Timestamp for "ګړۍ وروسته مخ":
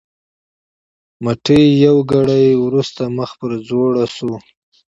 2.11-3.31